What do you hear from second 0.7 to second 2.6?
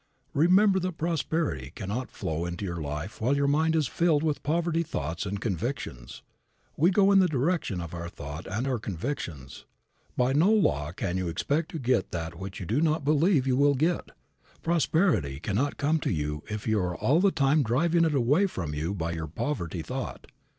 that prosperity can not flow